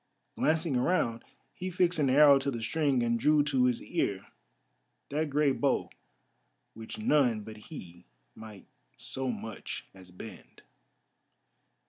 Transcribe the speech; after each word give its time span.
Glancing 0.35 0.75
around, 0.75 1.23
he 1.53 1.69
fixed 1.69 1.99
an 1.99 2.09
arrow 2.09 2.39
to 2.39 2.49
the 2.49 2.63
string 2.63 3.03
and 3.03 3.19
drew 3.19 3.43
to 3.43 3.65
his 3.65 3.83
ear 3.83 4.25
that 5.11 5.29
great 5.29 5.61
bow 5.61 5.91
which 6.73 6.97
none 6.97 7.41
but 7.43 7.55
he 7.69 8.07
might 8.33 8.65
so 8.97 9.29
much 9.29 9.85
as 9.93 10.09
bend. 10.09 10.63